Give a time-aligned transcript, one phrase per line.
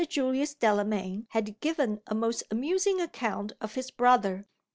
[0.09, 4.47] Julius Delamayn had given a most amusing account of his brother.